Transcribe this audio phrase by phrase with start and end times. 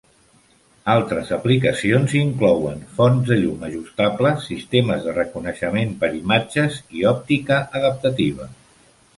[0.93, 8.51] Altres aplicacions inclouen fonts de llum ajustables, sistemes de reconeixement per imatges, i òptica adaptativa.